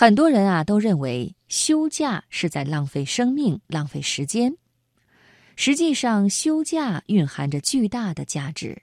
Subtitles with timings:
[0.00, 4.56] 很多人啊都认为休假是在浪费生命、浪费时间。
[5.56, 8.82] 实际上，休假蕴含着巨大的价值。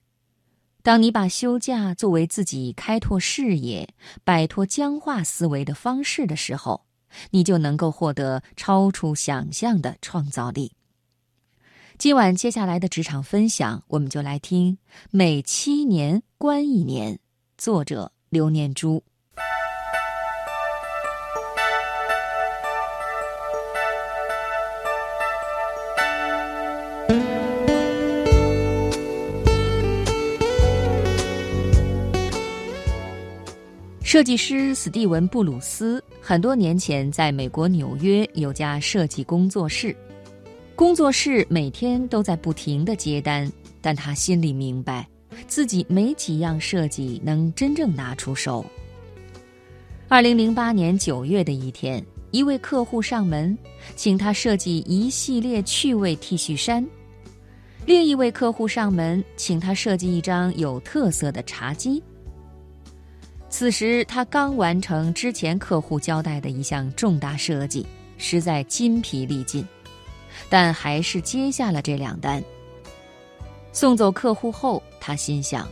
[0.83, 3.87] 当你把休假作为自己开拓视野、
[4.25, 6.85] 摆脱僵化思维的方式的时候，
[7.31, 10.73] 你就能够获得超出想象的创造力。
[11.97, 14.77] 今晚接下来的职场分享，我们就来听
[15.11, 17.17] “每七年关一年”，
[17.57, 19.01] 作者刘念珠。
[34.05, 39.95] 设计师史蒂文·布鲁斯很多年前在美国纽约有家设计工作室，
[40.75, 43.51] 工作室每天都在不停的接单，
[43.81, 45.07] 但他心里明白，
[45.47, 48.63] 自己没几样设计能真正拿出手。
[50.07, 53.57] 二零零八年九月的一天，一位客户上门，
[53.95, 56.85] 请他设计一系列趣味 T 恤衫；
[57.87, 62.03] 另一位客户上门，请他设计一张有特色的茶几。
[63.57, 67.87] 此时他刚完成之前客户交代的一项重大设计，
[68.17, 69.65] 实在筋疲力尽，
[70.49, 72.43] 但还是接下了这两单。
[73.71, 75.65] 送走客户后，他心想：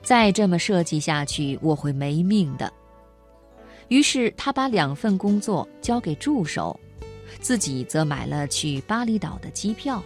[0.00, 2.72] 再这么设计下去，我会没命的。
[3.88, 6.78] 于是他把两份工作交给助手，
[7.40, 10.00] 自己则买了去巴厘岛的机票，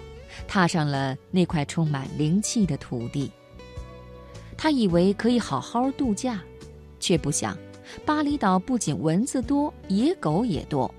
[0.48, 3.30] 踏上了那块充满灵气的土地。
[4.56, 6.42] 他以为可以好好度假。
[7.06, 7.56] 却不想，
[8.04, 10.92] 巴厘岛不仅蚊子多，野狗也多。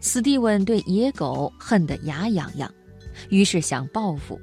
[0.00, 2.70] 斯蒂文对野狗恨得牙痒痒，
[3.30, 4.38] 于是想报复。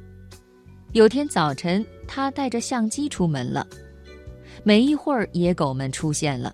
[0.94, 3.67] 有天早晨，他带着相机出门了。
[4.63, 6.52] 没一会儿，野狗们出现了。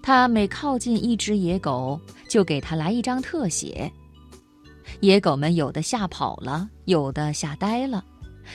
[0.00, 3.90] 他每靠近一只野狗，就给他来一张特写。
[5.00, 8.04] 野狗们有的吓跑了，有的吓呆了，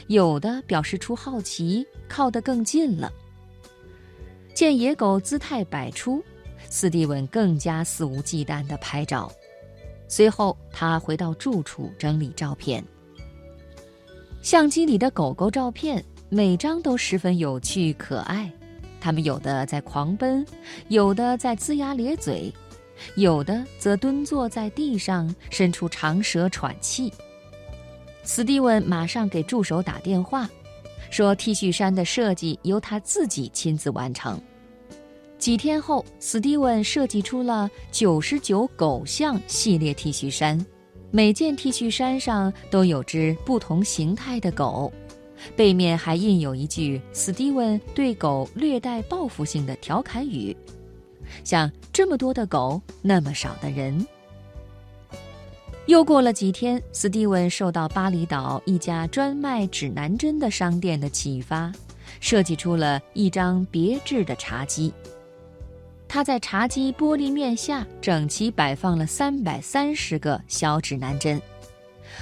[0.08, 3.12] 有的表示出好奇，靠得更近了。
[4.54, 6.24] 见野狗姿态百出，
[6.70, 9.32] 斯蒂文更加肆无忌惮地拍照。
[10.08, 12.84] 随后，他回到住处整理照片。
[14.42, 18.52] 相机里的狗狗照片每张都十分有趣可爱，
[19.00, 20.46] 它们有的在狂奔，
[20.88, 22.54] 有的在龇牙咧嘴，
[23.16, 27.14] 有的则蹲坐在地上伸出长舌喘气。
[28.24, 30.50] 斯蒂文马上给助手打电话，
[31.10, 34.40] 说 T 恤衫的设计由他自己亲自完成。
[35.38, 40.66] 几天后，史蒂文设计出了九十九狗像系列 T 恤衫，
[41.12, 44.92] 每件 T 恤衫上都有只不同形态的狗，
[45.56, 50.56] 背面还印有一句史蒂文对狗略带报复性的调侃语，
[51.46, 54.06] 像这么多的狗，那么少的人。
[55.90, 61.72] 又过了几天，斯蒂文受到巴厘岛一家专卖指南针的商店的启发，
[62.20, 64.94] 设计出了一张别致的茶几。
[66.08, 71.42] 他在茶几玻璃面下整齐摆放了三百三十个小指南针，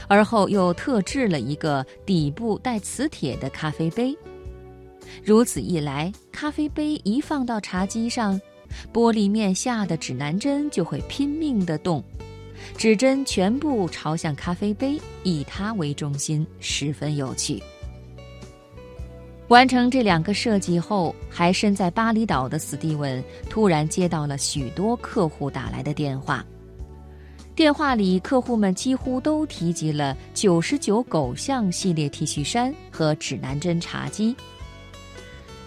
[0.08, 4.18] 而后又特制了一个底部带磁铁的咖啡杯。
[5.22, 8.40] 如此一来，咖啡杯一放到茶几上，
[8.94, 12.02] 玻璃面下的指南针就会拼命地动，
[12.78, 17.62] 指针全部朝向咖啡杯，以它为中心，十分有趣。
[19.48, 26.46] 完成这两个设计后，还身在巴厘岛的斯蒂文突然接到了许多客户打来的电话。
[27.56, 34.36] 电话里，客户们几乎都提及了九十九狗像系列 T 恤衫和指南针茶几，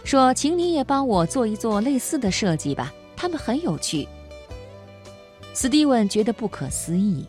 [0.05, 4.07] 说：“请你也帮我做一做类似的设计吧，他们很有趣。”
[5.53, 7.27] 斯蒂文觉得不可思议，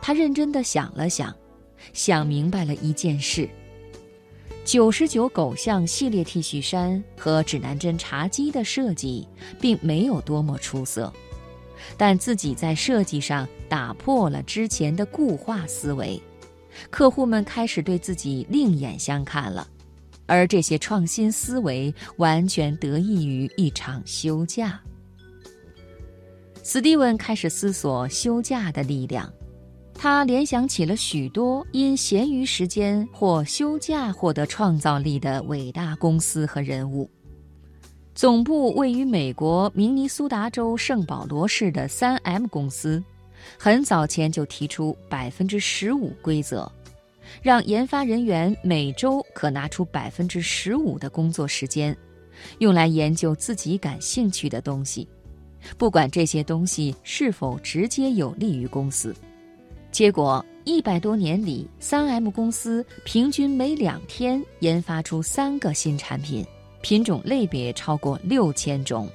[0.00, 1.34] 他认真的想了想，
[1.92, 3.48] 想明白了一件事。
[4.64, 9.26] 九十九狗像系列 T 恤衫和指南针茶几的设计
[9.60, 11.12] 并没有多么出色，
[11.96, 16.20] 但自己在设计上打破了之前的固化思维，
[16.88, 19.66] 客户们开始对自己另眼相看了，
[20.26, 24.80] 而这些创新思维完全得益于一场休假。
[26.72, 29.28] 斯蒂文开始思索休假的力量。
[29.92, 37.10] 他联想起了许多因闲余时间或休假获得创造力的伟大公司和人物。
[38.14, 43.02] 总部位于美国明尼苏达州圣保罗市的 3M 公司，
[43.58, 46.70] 很早前就提出百分之十五规则，
[47.42, 51.96] 让研发人员每周可拿出百分之十五的工作时间，
[52.60, 55.08] 用来研究自己感兴趣的东西。
[55.76, 59.14] 不管这些东西是否直接有利于公司。
[59.90, 66.46] 结果一百多年里，三 M 公司平均每两天研发出三个新产品，
[66.80, 69.08] 品种类别超过六千种。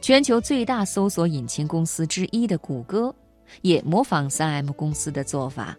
[0.00, 3.14] 全球最大搜索引擎公司之一的谷歌，
[3.60, 5.76] 也模仿三 M 公司的做法。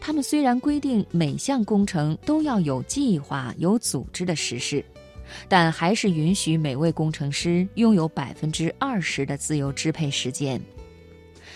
[0.00, 4.84] 他们虽然规定每项工程都要有计划、有组织的实施，
[5.48, 10.60] 但还是允许每位工程师拥有百分之二十的自由支配时间。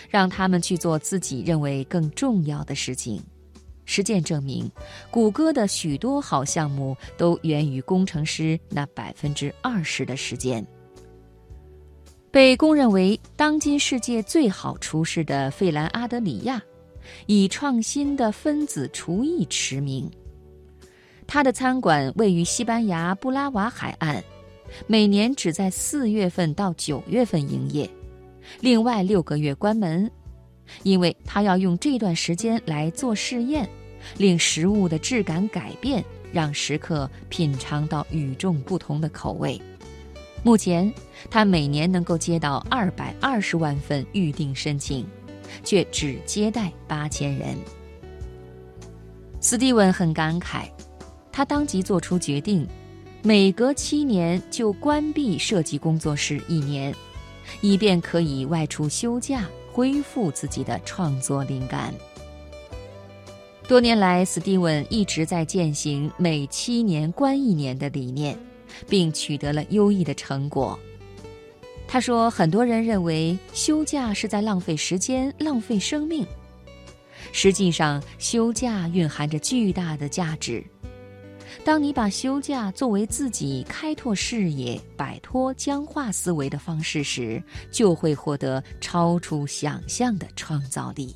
[0.09, 3.19] 让他们去做自己认为更重要的事情。
[3.85, 4.69] 实践证明，
[5.09, 10.65] 谷歌的许多好项目都源于工程师那百分之二十的时间。
[12.31, 16.61] 被公认为当今世界最好厨师的费兰·阿德里亚，
[17.25, 20.09] 以创新的分子厨艺驰名。
[21.27, 24.23] 他的餐馆位于西班牙布拉瓦海岸，
[24.87, 27.89] 每年只在四月份到九月份营业。
[28.59, 30.09] 另外六个月关门，
[30.83, 33.67] 因为他要用这段时间来做试验，
[34.17, 39.61] 令食物的质感改变，让食客品尝到与众不同的口味。
[40.43, 40.93] 目前，
[41.29, 45.05] 他每年能够接到二百二十万份预订申请，
[45.63, 47.57] 却只接待八千人。
[49.39, 50.69] 斯蒂文很感慨，
[51.33, 52.65] 他当即做出决定，
[53.23, 56.95] 每隔七年就关闭设计工作室一年。
[57.59, 61.93] 以便可以外出休假，恢复自己的创作灵感。
[63.67, 68.37] 多年来，斯蒂文一直在践行每七年关一年的理念，
[68.87, 70.79] 并取得了优异的成果。
[71.87, 76.25] 他说：“很多人认为休假是在浪费时间、浪费生命，
[77.31, 80.63] 实际上，休假蕴含着巨大的价值。”
[81.63, 87.41] 当你把休假作为自己开拓视野、摆脱僵化思维的方式时，
[87.71, 91.15] 就会获得超出想象的创造力。